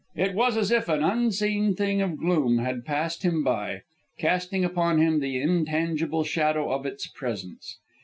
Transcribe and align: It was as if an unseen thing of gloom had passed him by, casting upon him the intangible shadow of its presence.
It 0.15 0.33
was 0.33 0.57
as 0.57 0.71
if 0.71 0.89
an 0.89 1.03
unseen 1.03 1.75
thing 1.75 2.01
of 2.01 2.17
gloom 2.17 2.57
had 2.57 2.85
passed 2.85 3.21
him 3.21 3.43
by, 3.43 3.83
casting 4.17 4.65
upon 4.65 4.97
him 4.99 5.19
the 5.19 5.39
intangible 5.39 6.23
shadow 6.23 6.71
of 6.71 6.87
its 6.87 7.05
presence. 7.05 7.77